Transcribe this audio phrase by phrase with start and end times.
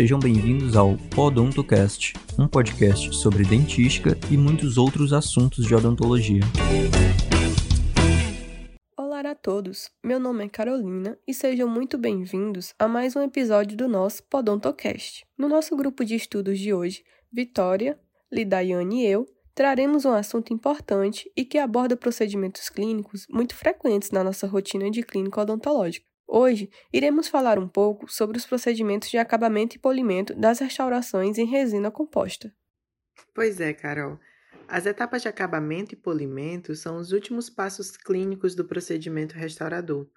[0.00, 6.40] Sejam bem-vindos ao Podontocast, um podcast sobre dentística e muitos outros assuntos de odontologia.
[8.96, 13.76] Olá a todos, meu nome é Carolina e sejam muito bem-vindos a mais um episódio
[13.76, 15.26] do nosso Podontocast.
[15.36, 18.00] No nosso grupo de estudos de hoje, Vitória,
[18.32, 24.24] Lidaiane e eu traremos um assunto importante e que aborda procedimentos clínicos muito frequentes na
[24.24, 26.09] nossa rotina de clínica odontológica.
[26.32, 31.44] Hoje, iremos falar um pouco sobre os procedimentos de acabamento e polimento das restaurações em
[31.44, 32.54] resina composta.
[33.34, 34.16] Pois é, Carol.
[34.68, 40.08] As etapas de acabamento e polimento são os últimos passos clínicos do procedimento restaurador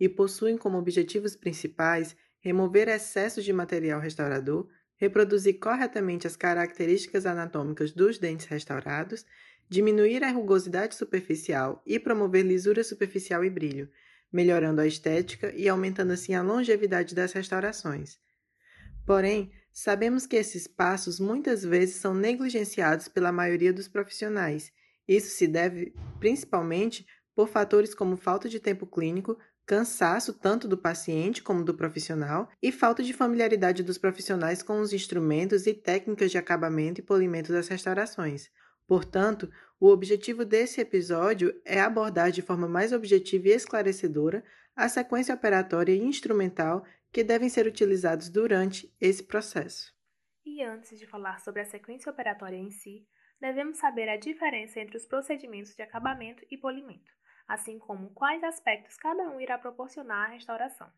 [0.00, 7.92] e possuem como objetivos principais remover excessos de material restaurador, reproduzir corretamente as características anatômicas
[7.92, 9.24] dos dentes restaurados,
[9.68, 13.88] diminuir a rugosidade superficial e promover lisura superficial e brilho,
[14.32, 18.18] melhorando a estética e aumentando assim a longevidade das restaurações.
[19.06, 24.72] Porém, sabemos que esses passos muitas vezes são negligenciados pela maioria dos profissionais.
[25.08, 29.36] Isso se deve principalmente por fatores como falta de tempo clínico,
[29.66, 34.92] cansaço tanto do paciente como do profissional e falta de familiaridade dos profissionais com os
[34.92, 38.50] instrumentos e técnicas de acabamento e polimento das restaurações.
[38.86, 39.48] Portanto,
[39.80, 44.44] o objetivo desse episódio é abordar de forma mais objetiva e esclarecedora
[44.76, 49.92] a sequência operatória e instrumental que devem ser utilizados durante esse processo.
[50.44, 53.06] E antes de falar sobre a sequência operatória em si,
[53.40, 57.10] devemos saber a diferença entre os procedimentos de acabamento e polimento
[57.50, 60.88] assim como quais aspectos cada um irá proporcionar à restauração.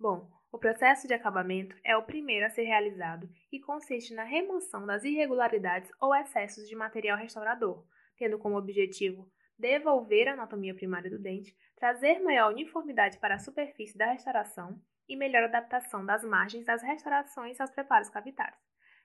[0.00, 4.86] Bom, o processo de acabamento é o primeiro a ser realizado e consiste na remoção
[4.86, 7.84] das irregularidades ou excessos de material restaurador,
[8.16, 13.96] tendo como objetivo devolver a anatomia primária do dente, trazer maior uniformidade para a superfície
[13.96, 18.60] da restauração e melhor adaptação das margens das restaurações aos preparos cavitários.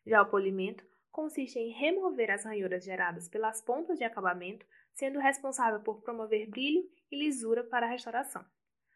[0.06, 5.80] Já o polimento consiste em remover as ranhuras geradas pelas pontas de acabamento, sendo responsável
[5.82, 8.46] por promover brilho e lisura para a restauração.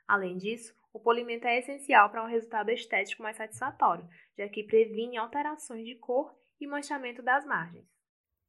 [0.07, 4.07] Além disso, o polimento é essencial para um resultado estético mais satisfatório,
[4.37, 7.85] já que previne alterações de cor e manchamento das margens.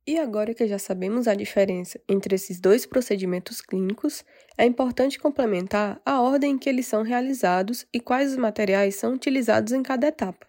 [0.04, 4.24] E agora que já sabemos a diferença entre esses dois procedimentos clínicos,
[4.58, 9.14] é importante complementar a ordem em que eles são realizados e quais os materiais são
[9.14, 10.44] utilizados em cada etapa.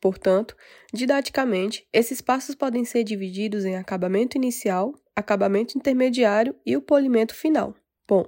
[0.00, 0.56] Portanto,
[0.92, 7.74] didaticamente, esses passos podem ser divididos em acabamento inicial, acabamento intermediário e o polimento final.
[8.08, 8.24] Bom,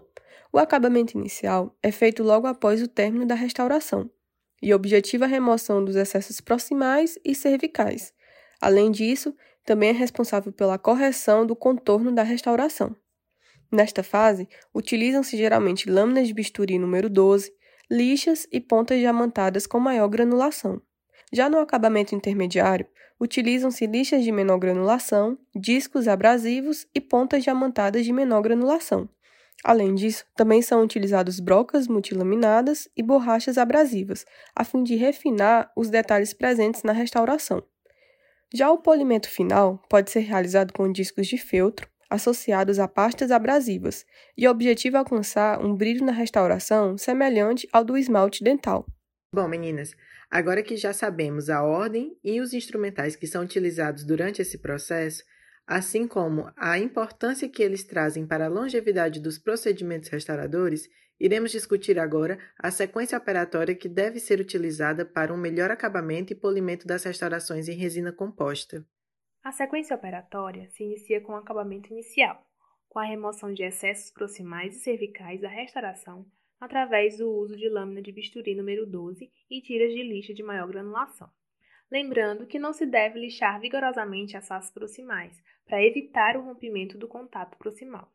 [0.52, 4.10] o acabamento inicial é feito logo após o término da restauração
[4.60, 8.12] e objetiva a remoção dos excessos proximais e cervicais.
[8.60, 12.94] Além disso, também é responsável pela correção do contorno da restauração.
[13.72, 17.52] Nesta fase, utilizam-se geralmente lâminas de bisturi número 12,
[17.90, 20.80] lixas e pontas diamantadas com maior granulação.
[21.32, 22.86] Já no acabamento intermediário,
[23.20, 29.08] utilizam-se lixas de menor granulação, discos abrasivos e pontas diamantadas de menor granulação.
[29.64, 35.88] Além disso, também são utilizados brocas multilaminadas e borrachas abrasivas, a fim de refinar os
[35.88, 37.62] detalhes presentes na restauração.
[38.54, 44.06] Já o polimento final pode ser realizado com discos de feltro associados a pastas abrasivas,
[44.36, 48.86] e o objetivo é alcançar um brilho na restauração semelhante ao do esmalte dental.
[49.34, 49.96] Bom, meninas,
[50.34, 55.22] Agora que já sabemos a ordem e os instrumentais que são utilizados durante esse processo,
[55.66, 60.88] assim como a importância que eles trazem para a longevidade dos procedimentos restauradores,
[61.18, 66.36] iremos discutir agora a sequência operatória que deve ser utilizada para um melhor acabamento e
[66.36, 68.86] polimento das restaurações em resina composta.
[69.42, 72.42] A sequência operatória se inicia com o acabamento inicial,
[72.88, 76.26] com a remoção de excessos proximais e cervicais da restauração
[76.60, 80.66] através do uso de lâmina de bisturi número 12 e tiras de lixa de maior
[80.66, 81.28] granulação.
[81.90, 87.08] Lembrando que não se deve lixar vigorosamente as faces proximais, para evitar o rompimento do
[87.08, 88.12] contato proximal.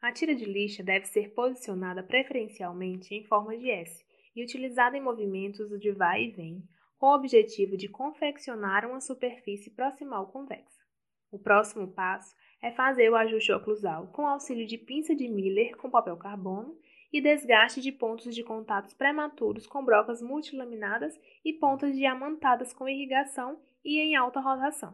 [0.00, 4.04] A tira de lixa deve ser posicionada preferencialmente em forma de S
[4.34, 6.62] e utilizada em movimentos de vai e vem,
[6.98, 10.84] com o objetivo de confeccionar uma superfície proximal convexa.
[11.30, 15.90] O próximo passo é fazer o ajuste oclusal com auxílio de pinça de Miller com
[15.90, 16.78] papel carbono
[17.16, 23.58] e desgaste de pontos de contatos prematuros com brocas multilaminadas e pontas diamantadas com irrigação
[23.82, 24.92] e em alta rotação.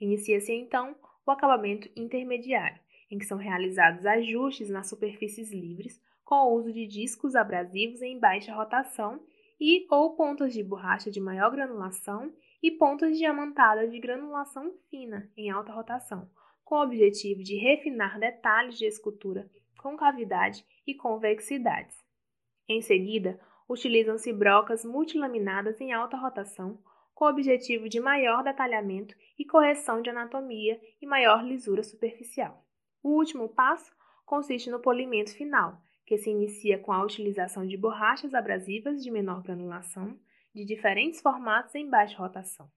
[0.00, 2.80] Inicia-se então o acabamento intermediário,
[3.10, 8.18] em que são realizados ajustes nas superfícies livres com o uso de discos abrasivos em
[8.18, 9.22] baixa rotação
[9.60, 12.32] e ou pontas de borracha de maior granulação
[12.62, 16.30] e pontas diamantadas de granulação fina em alta rotação,
[16.64, 21.96] com o objetivo de refinar detalhes de escultura concavidade e convexidades.
[22.68, 26.78] Em seguida, utilizam-se brocas multilaminadas em alta rotação
[27.14, 32.64] com o objetivo de maior detalhamento e correção de anatomia e maior lisura superficial.
[33.02, 33.92] O último passo
[34.24, 39.42] consiste no polimento final, que se inicia com a utilização de borrachas abrasivas de menor
[39.42, 40.18] granulação,
[40.54, 42.70] de diferentes formatos em baixa rotação.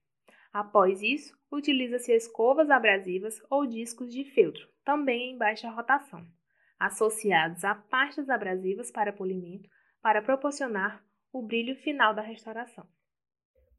[0.52, 6.26] Após isso, utiliza-se escovas abrasivas ou discos de feltro, também em baixa rotação,
[6.82, 9.68] associados a pastas abrasivas para polimento,
[10.02, 11.00] para proporcionar
[11.32, 12.84] o brilho final da restauração.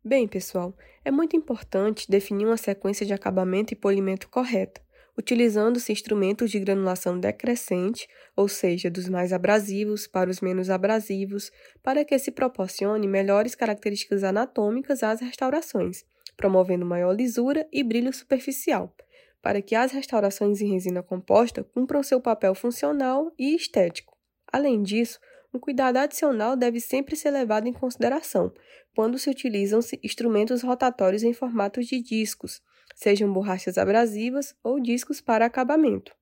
[0.04, 0.74] Bem, pessoal,
[1.04, 4.82] é muito importante definir uma sequência de acabamento e polimento correta,
[5.18, 8.08] utilizando-se instrumentos de granulação decrescente,
[8.38, 11.52] ou seja, dos mais abrasivos para os menos abrasivos,
[11.84, 16.06] para que se proporcione melhores características anatômicas às restaurações,
[16.38, 18.96] promovendo maior lisura e brilho superficial,
[19.44, 24.18] para que as restaurações em resina composta cumpram seu papel funcional e estético.
[24.52, 25.20] Além disso,
[25.54, 28.54] um cuidado adicional deve sempre ser levado em consideração
[28.96, 32.62] quando se utilizam-se instrumentos rotatórios em formatos de discos,
[32.96, 36.16] sejam borrachas abrasivas ou discos para acabamento,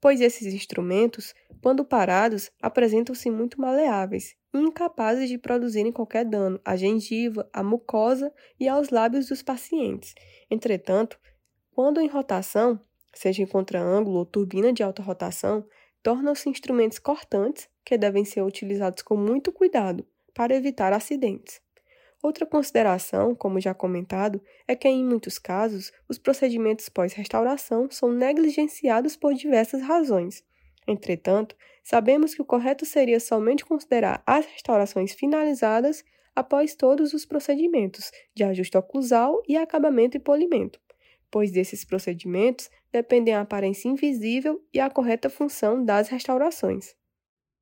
[0.00, 6.76] pois esses instrumentos, quando parados, apresentam-se muito maleáveis e incapazes de produzirem qualquer dano à
[6.76, 10.14] gengiva, à mucosa e aos lábios dos pacientes.
[10.50, 11.18] Entretanto,
[11.78, 12.80] quando em rotação,
[13.14, 15.64] seja em contraângulo ou turbina de alta rotação,
[16.02, 20.04] tornam-se instrumentos cortantes que devem ser utilizados com muito cuidado
[20.34, 21.60] para evitar acidentes.
[22.20, 29.14] Outra consideração, como já comentado, é que em muitos casos os procedimentos pós-restauração são negligenciados
[29.14, 30.42] por diversas razões.
[30.84, 31.54] Entretanto,
[31.84, 36.04] sabemos que o correto seria somente considerar as restaurações finalizadas
[36.34, 40.80] após todos os procedimentos de ajuste oclusal e acabamento e polimento,
[41.30, 46.94] pois desses procedimentos dependem a aparência invisível e a correta função das restaurações.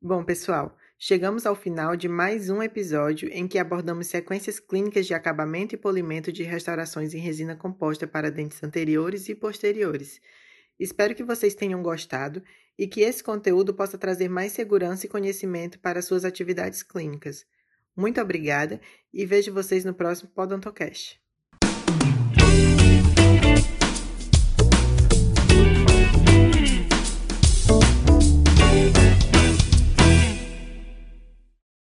[0.01, 5.15] Bom, pessoal, chegamos ao final de mais um episódio em que abordamos sequências clínicas de
[5.15, 10.21] acabamento e polimento de restaurações em resina composta para dentes anteriores e posteriores.
[10.79, 12.43] Espero que vocês tenham gostado
[12.79, 17.47] e que esse conteúdo possa trazer mais segurança e conhecimento para suas atividades clínicas.
[17.97, 18.81] Muito obrigada
[19.13, 21.19] e vejo vocês no próximo Podontocast.